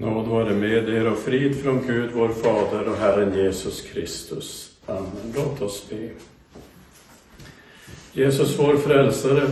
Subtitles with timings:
[0.00, 4.76] Nåd vare med er och frid från Gud, vår Fader och Herren Jesus Kristus.
[4.86, 5.32] Amen.
[5.34, 6.08] Låt oss be.
[8.12, 9.42] Jesus, vår frälsare,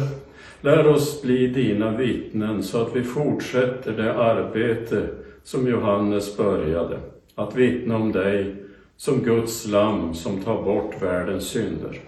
[0.61, 5.09] lär oss bli dina vittnen så att vi fortsätter det arbete
[5.45, 6.99] som Johannes började,
[7.35, 8.55] att vittna om dig
[8.97, 12.01] som Guds lamm som tar bort världens synder.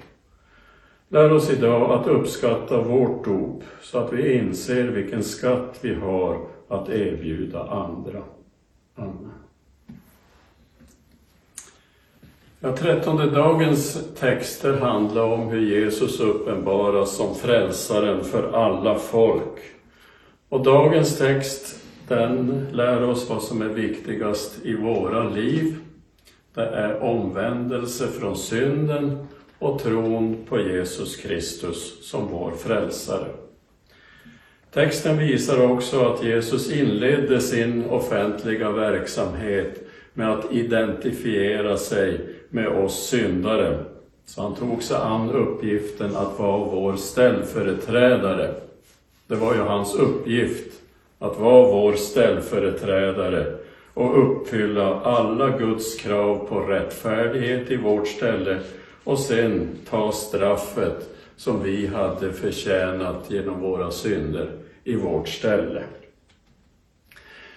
[1.09, 6.58] Lär oss idag att uppskatta vårt dop så att vi inser vilken skatt vi har
[6.69, 8.23] att erbjuda andra.
[8.95, 9.33] Amen.
[12.61, 19.61] Ja, trettonde dagens texter handlar om hur Jesus uppenbaras som frälsaren för alla folk.
[20.49, 25.77] Och dagens text, den lär oss vad som är viktigast i våra liv.
[26.55, 29.27] Det är omvändelse från synden
[29.59, 33.29] och tron på Jesus Kristus som vår frälsare.
[34.73, 42.21] Texten visar också att Jesus inledde sin offentliga verksamhet med att identifiera sig
[42.51, 43.79] med oss syndare.
[44.27, 48.55] Så han tog sig an uppgiften att vara vår ställföreträdare.
[49.27, 50.73] Det var ju hans uppgift
[51.19, 53.55] att vara vår ställföreträdare
[53.95, 58.59] och uppfylla alla Guds krav på rättfärdighet i vårt ställe
[59.05, 64.51] och sen ta straffet som vi hade förtjänat genom våra synder
[64.85, 65.83] i vårt ställe.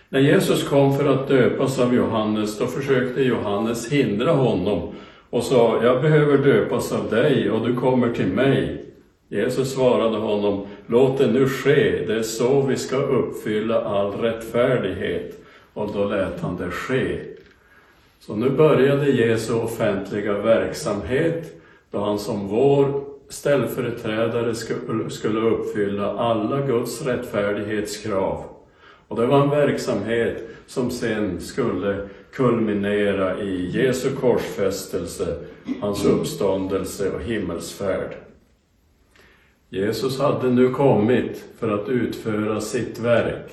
[0.09, 4.93] När Jesus kom för att döpas av Johannes, då försökte Johannes hindra honom
[5.29, 8.85] och sa, jag behöver döpas av dig och du kommer till mig.
[9.29, 15.43] Jesus svarade honom, låt det nu ske, det är så vi ska uppfylla all rättfärdighet.
[15.73, 17.19] Och då lät han det ske.
[18.19, 24.55] Så nu började Jesu offentliga verksamhet då han som vår ställföreträdare
[25.09, 28.43] skulle uppfylla alla Guds rättfärdighetskrav.
[29.07, 35.37] Och det var en verksamhet som sen skulle kulminera i Jesu korsfästelse,
[35.81, 38.15] hans uppståndelse och himmelsfärd.
[39.69, 43.51] Jesus hade nu kommit för att utföra sitt verk.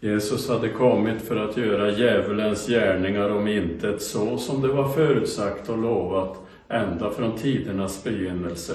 [0.00, 5.68] Jesus hade kommit för att göra djävulens gärningar om intet så som det var förutsagt
[5.68, 6.36] och lovat
[6.68, 8.74] ända från tidernas begynnelse.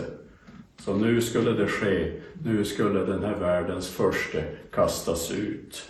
[0.80, 2.12] Så nu skulle det ske,
[2.46, 5.90] nu skulle den här världens förste kastas ut.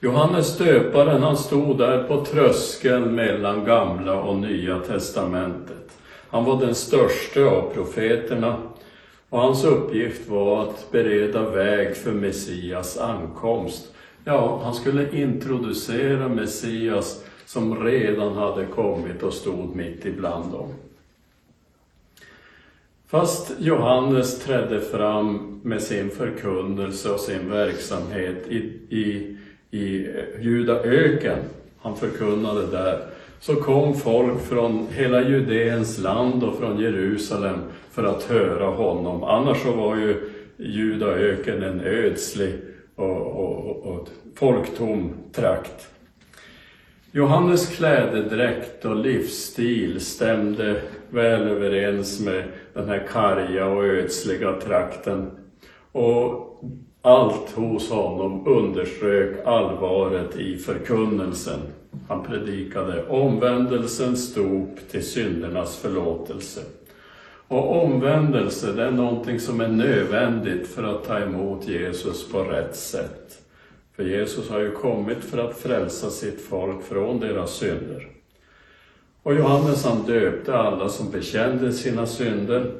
[0.00, 5.98] Johannes döparen, han stod där på tröskeln mellan gamla och nya testamentet.
[6.28, 8.56] Han var den största av profeterna
[9.28, 13.92] och hans uppgift var att bereda väg för Messias ankomst.
[14.24, 20.68] Ja, han skulle introducera Messias som redan hade kommit och stod mitt ibland dem.
[23.10, 28.56] Fast Johannes trädde fram med sin förkunnelse och sin verksamhet i,
[28.88, 29.36] i,
[29.70, 30.06] i
[30.40, 31.38] Judaöken,
[31.78, 33.00] han förkunnade där,
[33.40, 37.58] så kom folk från hela Judeens land och från Jerusalem
[37.90, 39.24] för att höra honom.
[39.24, 42.54] Annars så var ju Judaöken en ödslig
[42.96, 45.88] och, och, och folktom trakt.
[47.12, 52.44] Johannes klädedräkt och livsstil stämde väl överens med
[52.74, 55.30] den här karga och ödsliga trakten.
[55.92, 56.62] Och
[57.02, 61.60] allt hos honom underströk allvaret i förkunnelsen.
[62.08, 66.60] Han predikade omvändelsens dop till syndernas förlåtelse.
[67.48, 72.76] Och omvändelse, det är någonting som är nödvändigt för att ta emot Jesus på rätt
[72.76, 73.39] sätt.
[74.00, 78.08] För Jesus har ju kommit för att frälsa sitt folk från deras synder.
[79.22, 82.72] Och Johannes han döpte alla som bekände sina synder.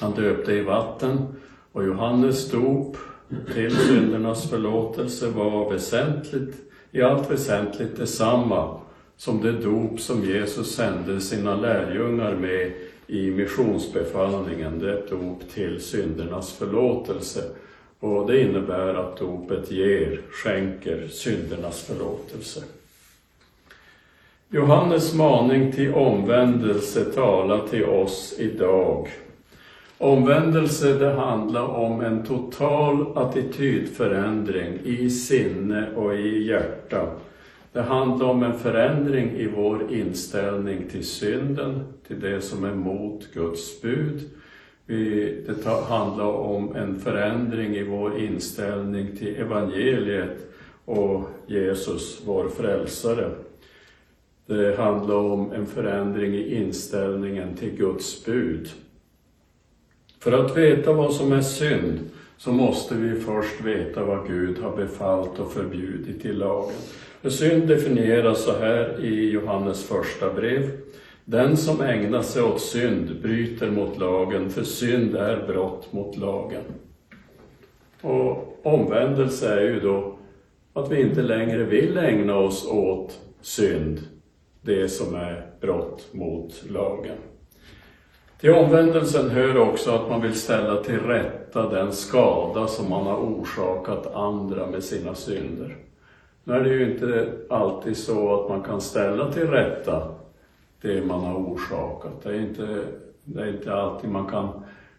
[0.00, 1.26] Han döpte i vatten
[1.72, 2.96] och Johannes dop
[3.54, 6.56] till syndernas förlåtelse var väsentligt,
[6.90, 8.80] i allt väsentligt detsamma
[9.16, 12.72] som det dop som Jesus sände sina lärjungar med
[13.06, 17.42] i missionsbefallningen, det dop till syndernas förlåtelse.
[18.02, 22.62] Och det innebär att dopet ger, skänker syndernas förlåtelse.
[24.50, 29.08] Johannes maning till omvändelse talar till oss idag.
[29.98, 37.06] Omvändelse det handlar om en total attitydförändring i sinne och i hjärta.
[37.72, 43.32] Det handlar om en förändring i vår inställning till synden, till det som är mot
[43.34, 44.30] Guds bud.
[44.86, 50.52] Det handlar om en förändring i vår inställning till evangeliet
[50.84, 53.30] och Jesus, vår frälsare.
[54.46, 58.68] Det handlar om en förändring i inställningen till Guds bud.
[60.18, 61.98] För att veta vad som är synd
[62.36, 66.76] så måste vi först veta vad Gud har befallt och förbjudit i lagen.
[67.22, 70.70] För synd definieras så här i Johannes första brev.
[71.24, 76.62] Den som ägnar sig åt synd bryter mot lagen, för synd är brott mot lagen.
[78.00, 80.18] Och omvändelse är ju då
[80.72, 84.00] att vi inte längre vill ägna oss åt synd,
[84.62, 87.16] det som är brott mot lagen.
[88.40, 93.16] Till omvändelsen hör också att man vill ställa till rätta den skada som man har
[93.16, 95.76] orsakat andra med sina synder.
[96.44, 100.14] Nu är det ju inte alltid så att man kan ställa till rätta
[100.82, 102.22] det man har orsakat.
[102.22, 102.84] Det är inte,
[103.24, 104.48] det är inte alltid man kan,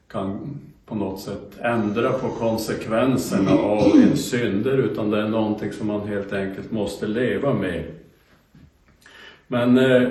[0.08, 5.88] kan på något sätt ändra på konsekvenserna av en synder, utan det är någonting som
[5.88, 7.84] man helt enkelt måste leva med.
[9.48, 10.04] Men eh,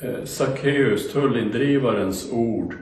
[0.00, 2.74] eh Sackeus, tullindrivarens ord,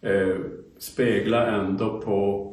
[0.00, 0.36] eh,
[0.78, 2.52] speglar ändå på,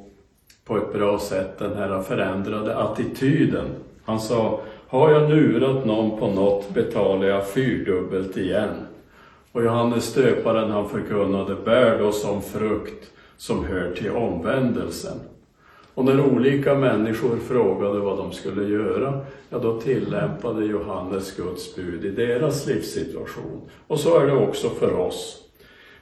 [0.65, 3.65] på ett bra sätt den här förändrade attityden.
[4.03, 8.69] Han sa, har jag lurat någon på något betalar jag fyrdubbelt igen.
[9.53, 15.19] Och Johannes döparen han förkunnade, bär då som frukt som hör till omvändelsen.
[15.93, 22.05] Och när olika människor frågade vad de skulle göra, ja då tillämpade Johannes Guds bud
[22.05, 23.61] i deras livssituation.
[23.87, 25.43] Och så är det också för oss.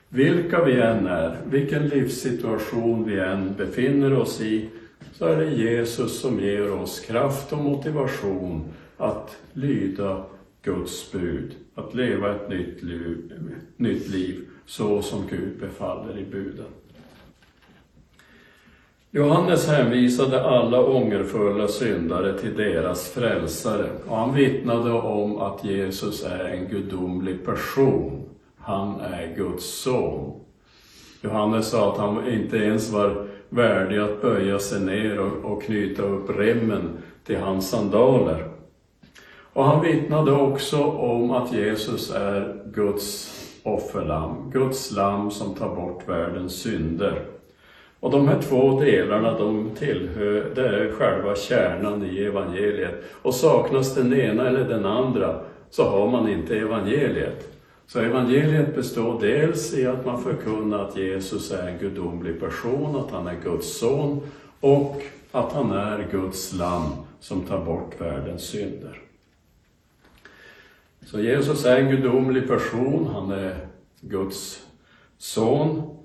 [0.10, 4.70] Vilka vi än är, vilken livssituation vi än befinner oss i,
[5.14, 8.64] så är det Jesus som ger oss kraft och motivation
[8.98, 10.24] att lyda
[10.62, 13.32] Guds bud, att leva ett nytt liv,
[13.78, 16.66] nytt liv så som Gud befaller i buden.
[19.14, 26.46] Johannes hänvisade alla ångerfulla syndare till deras frälsare och han vittnade om att Jesus är
[26.46, 28.24] en gudomlig person.
[28.58, 30.40] Han är Guds son.
[31.22, 36.04] Johannes sa att han inte ens var värdig att böja sig ner och, och knyta
[36.04, 36.90] upp remmen
[37.24, 38.51] till hans sandaler.
[39.54, 46.10] Och han vittnade också om att Jesus är Guds offerlamm, Guds lamm som tar bort
[46.10, 47.22] världens synder.
[48.00, 53.04] Och de här två delarna, de tillhör, det är själva kärnan i evangeliet.
[53.22, 55.40] Och saknas den ena eller den andra,
[55.70, 57.48] så har man inte evangeliet.
[57.88, 63.12] Så evangeliet består dels i att man förkunnar att Jesus är en gudomlig person, att
[63.12, 64.22] han är Guds son
[64.60, 65.02] och
[65.32, 69.11] att han är Guds lamm som tar bort världens synder.
[71.06, 73.68] Så Jesus är en gudomlig person, han är
[74.02, 74.68] Guds
[75.18, 75.98] son.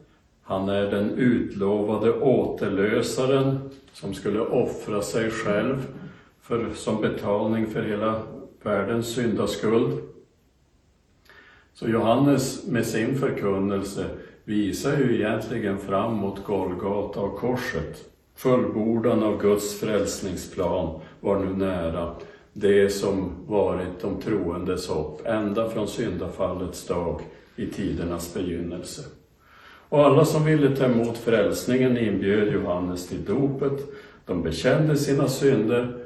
[0.42, 5.86] Han är den utlovade återlösaren som skulle offra sig själv
[6.40, 8.22] för, som betalning för hela
[8.62, 9.98] världens syndaskuld.
[11.74, 14.06] Så Johannes med sin förkunnelse
[14.44, 18.04] visar ju egentligen fram mot Golgata och korset.
[18.34, 22.14] Fullbordan av Guds frälsningsplan var nu nära
[22.58, 27.20] det som varit de troendes hopp ända från syndafallets dag
[27.56, 29.02] i tidernas begynnelse.
[29.88, 33.80] Och alla som ville ta emot frälsningen inbjöd Johannes till dopet.
[34.26, 35.96] De bekände sina synder,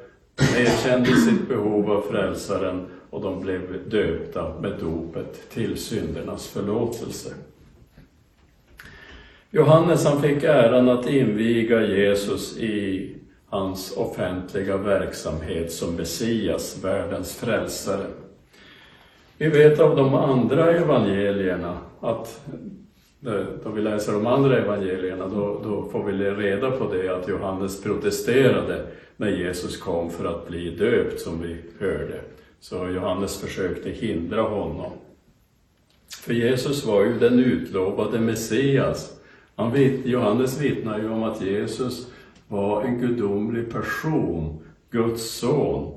[0.57, 7.29] erkände sitt behov av frälsaren och de blev döpta med dopet till syndernas förlåtelse.
[9.51, 13.15] Johannes han fick äran att inviga Jesus i
[13.51, 18.05] hans offentliga verksamhet som Messias, världens frälsare.
[19.37, 22.41] Vi vet av de andra evangelierna att
[23.25, 27.27] eh, då vi läser de andra evangelierna, då, då, får vi reda på det att
[27.27, 28.85] Johannes protesterade
[29.17, 32.21] när Jesus kom för att bli döpt, som vi hörde.
[32.59, 34.91] Så Johannes försökte hindra honom.
[36.21, 39.19] För Jesus var ju den utlovade Messias.
[39.55, 42.07] Han, Johannes vittnar ju om att Jesus
[42.51, 45.93] var en gudomlig person, Guds son.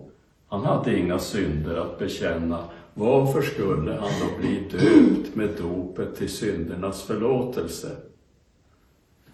[0.48, 2.64] Han hade inga synder att bekänna.
[2.94, 7.90] Varför skulle han då bli döpt med dopet till syndernas förlåtelse?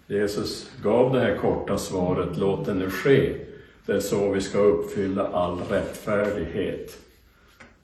[0.07, 3.35] Jesus gav det här korta svaret, låt det nu ske.
[3.85, 6.97] Det är så vi ska uppfylla all rättfärdighet.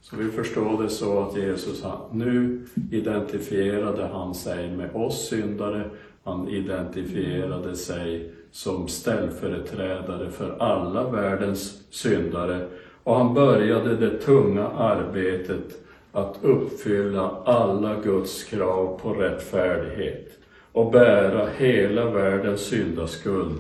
[0.02, 5.90] Så vi förstår det så att Jesus, nu identifierade han sig med oss syndare.
[6.28, 12.68] Han identifierade sig som ställföreträdare för alla världens syndare
[13.04, 20.28] och han började det tunga arbetet att uppfylla alla Guds krav på rättfärdighet
[20.72, 23.58] och bära hela världens syndaskuld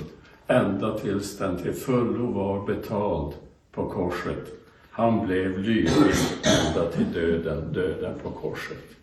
[0.48, 3.34] ända tills den till fullo var betald
[3.72, 4.54] på korset.
[4.92, 8.98] Han blev lydig ända till döden, döden på korset.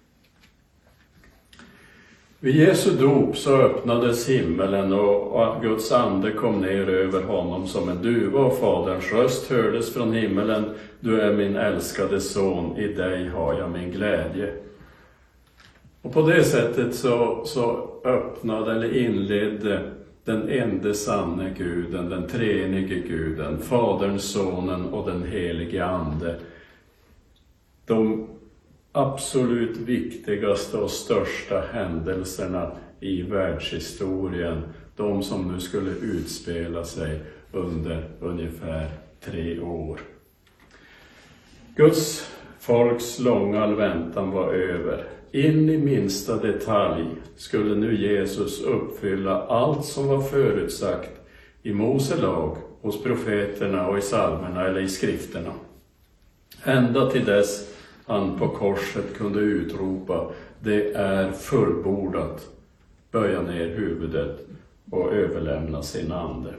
[2.44, 8.02] Vid Jesu dop så öppnades himmelen och Guds ande kom ner över honom som en
[8.02, 10.64] duva och Faderns röst hördes från himmelen.
[11.00, 14.54] Du är min älskade son, i dig har jag min glädje.
[16.02, 19.90] Och på det sättet så, så öppnade eller inledde
[20.24, 26.36] den ende sanne guden, den treenige guden, Fadern, Sonen och den helige Ande.
[27.86, 28.28] De
[28.96, 34.62] absolut viktigaste och största händelserna i världshistorien,
[34.96, 37.20] de som nu skulle utspela sig
[37.52, 38.88] under ungefär
[39.24, 40.00] tre år.
[41.76, 45.04] Guds folks långa väntan var över.
[45.32, 51.10] In i minsta detalj skulle nu Jesus uppfylla allt som var förutsagt
[51.62, 55.52] i Mose lag, hos profeterna och i psalmerna eller i skrifterna.
[56.64, 57.73] Ända till dess
[58.06, 60.30] han på korset kunde utropa
[60.60, 62.48] det är fullbordat,
[63.10, 64.46] böja ner huvudet
[64.90, 66.54] och överlämna sin ande.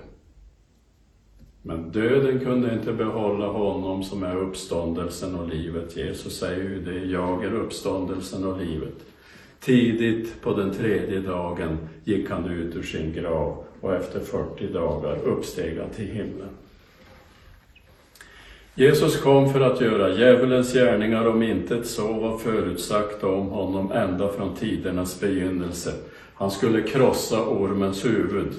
[1.61, 5.97] Men döden kunde inte behålla honom som är uppståndelsen och livet.
[5.97, 9.05] Jesus säger ju det, jag är uppståndelsen och livet.
[9.59, 15.17] Tidigt på den tredje dagen gick han ut ur sin grav och efter 40 dagar
[15.17, 16.49] uppsteg han till himlen.
[18.77, 24.29] Jesus kom för att göra djävulens gärningar om intet så var förutsagt om honom ända
[24.29, 25.93] från tidernas begynnelse.
[26.33, 28.53] Han skulle krossa ormens huvud.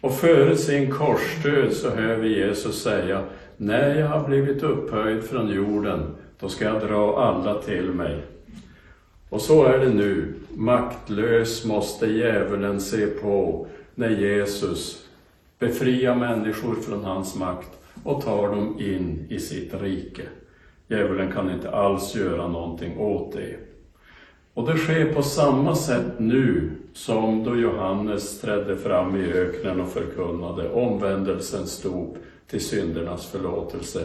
[0.00, 3.24] Och före sin korsdöd så hör vi Jesus säga,
[3.56, 6.00] när jag har blivit upphöjd från jorden,
[6.40, 8.22] då ska jag dra alla till mig.
[9.28, 10.34] Och så är det nu.
[10.54, 15.04] Maktlös måste djävulen se på när Jesus
[15.58, 20.22] befriar människor från hans makt och tar dem in i sitt rike.
[20.88, 23.56] Djävulen kan inte alls göra någonting åt det.
[24.54, 29.88] Och det sker på samma sätt nu som då Johannes trädde fram i öknen och
[29.88, 34.04] förkunnade omvändelsens dop till syndernas förlåtelse.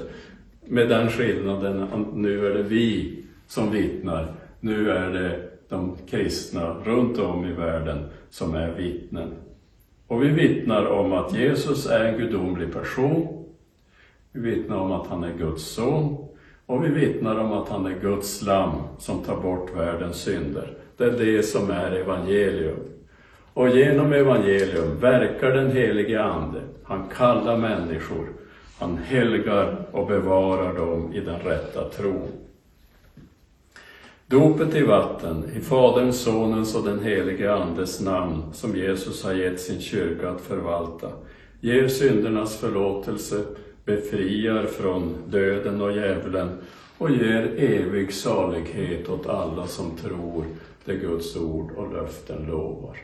[0.66, 4.34] Med den skillnaden att nu är det vi som vittnar.
[4.60, 9.32] Nu är det de kristna runt om i världen som är vittnen.
[10.08, 13.43] Och vi vittnar om att Jesus är en gudomlig person.
[14.34, 16.18] Vi vittnar om att han är Guds son.
[16.66, 20.78] Och vi vittnar om att han är Guds lamm som tar bort världens synder.
[20.98, 22.80] Det är det som är evangelium.
[23.54, 26.62] Och genom evangelium verkar den helige Ande.
[26.84, 28.28] Han kallar människor.
[28.80, 32.32] Han helgar och bevarar dem i den rätta tron.
[34.28, 39.62] Dopet i vatten, i Faderns, Sonens och den helige Andes namn, som Jesus har gett
[39.62, 41.10] sin kyrka att förvalta,
[41.60, 43.44] ger syndernas förlåtelse,
[43.86, 46.58] befriar från döden och djävulen
[46.98, 50.46] och ger evig salighet åt alla som tror
[50.86, 52.98] det Guds ord och löften lovar.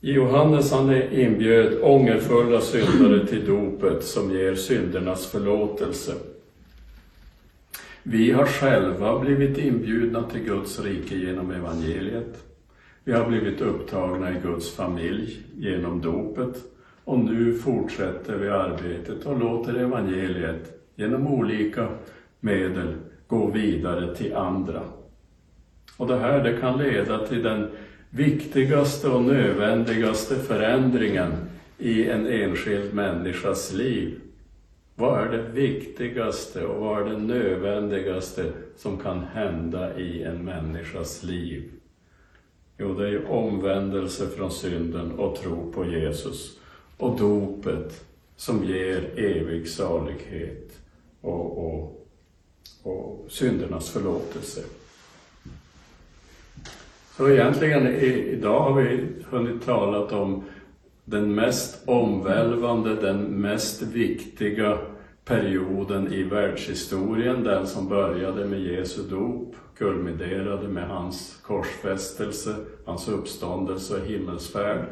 [0.00, 6.14] Johannes han inbjöd ångerfulla syndare till dopet som ger syndernas förlåtelse.
[8.02, 12.44] Vi har själva blivit inbjudna till Guds rike genom evangeliet.
[13.04, 16.73] Vi har blivit upptagna i Guds familj genom dopet
[17.04, 21.88] och nu fortsätter vi arbetet och låter evangeliet genom olika
[22.40, 22.94] medel
[23.26, 24.82] gå vidare till andra.
[25.96, 27.70] Och det här det kan leda till den
[28.10, 31.32] viktigaste och nödvändigaste förändringen
[31.78, 34.20] i en enskild människas liv.
[34.94, 41.22] Vad är det viktigaste och vad är det nödvändigaste som kan hända i en människas
[41.22, 41.70] liv?
[42.78, 46.58] Jo, det är omvändelse från synden och tro på Jesus
[46.96, 48.04] och dopet
[48.36, 50.78] som ger evig salighet
[51.20, 52.06] och, och,
[52.82, 54.60] och syndernas förlåtelse.
[57.16, 60.44] Så egentligen idag har vi hunnit talat om
[61.04, 64.78] den mest omvälvande, den mest viktiga
[65.24, 74.00] perioden i världshistorien, den som började med Jesu dop, kulminerade med hans korsfästelse, hans uppståndelse
[74.00, 74.84] och himmelsfärd.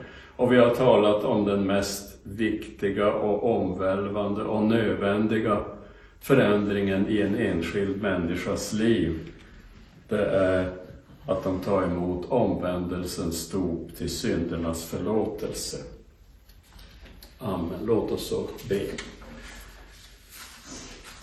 [0.43, 5.61] Och vi har talat om den mest viktiga och omvälvande och nödvändiga
[6.21, 9.33] förändringen i en enskild människas liv.
[10.09, 10.73] Det är
[11.27, 15.77] att de tar emot omvändelsens dop till syndernas förlåtelse.
[17.39, 17.79] Amen.
[17.85, 18.81] Låt oss så be.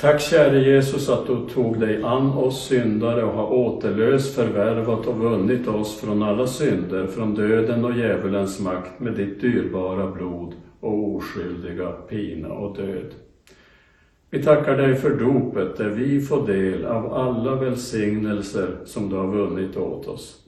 [0.01, 5.17] Tack käre Jesus att du tog dig an oss syndare och har återlöst, förvärvat och
[5.17, 11.15] vunnit oss från alla synder, från döden och djävulens makt med ditt dyrbara blod och
[11.15, 13.13] oskyldiga pina och död.
[14.29, 19.27] Vi tackar dig för dopet där vi får del av alla välsignelser som du har
[19.27, 20.45] vunnit åt oss.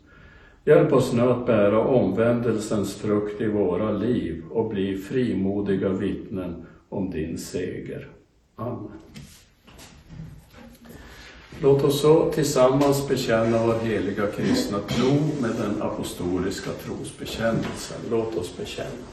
[0.65, 7.09] Hjälp oss nu att bära omvändelsens frukt i våra liv och bli frimodiga vittnen om
[7.09, 8.07] din seger.
[8.55, 8.91] Amen.
[11.59, 17.97] Låt oss så tillsammans bekänna vår heliga kristna tro med den apostoliska trosbekännelsen.
[18.09, 19.07] Låt oss bekänna.